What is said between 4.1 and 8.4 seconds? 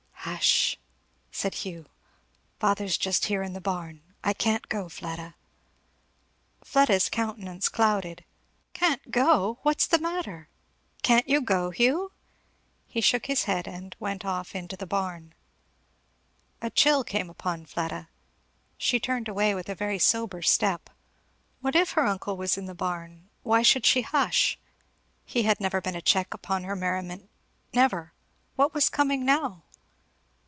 I can't go, Fleda." Fleda's countenance clouded.